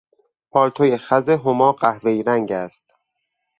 پالتوی 0.51 0.97
خز 0.97 1.29
هما 1.29 1.71
قهوهای 1.71 2.23
رنگ 2.23 2.51
است. 2.51 2.95